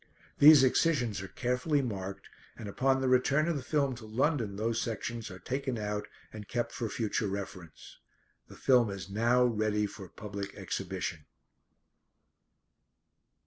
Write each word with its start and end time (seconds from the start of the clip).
These 0.39 0.63
excisions 0.63 1.21
are 1.21 1.27
carefully 1.27 1.83
marked 1.83 2.27
and 2.57 2.67
upon 2.67 3.01
the 3.01 3.07
return 3.07 3.47
of 3.47 3.55
the 3.55 3.61
film 3.61 3.93
to 3.97 4.05
London 4.07 4.55
those 4.55 4.81
sections 4.81 5.29
are 5.29 5.37
taken 5.37 5.77
out 5.77 6.07
and 6.33 6.47
kept 6.47 6.71
for 6.71 6.89
future 6.89 7.27
reference. 7.27 7.99
The 8.47 8.55
film 8.57 8.89
is 8.89 9.11
now 9.11 9.45
ready 9.45 9.85
for 9.85 10.09
public 10.09 10.55
exhibition. 10.55 11.27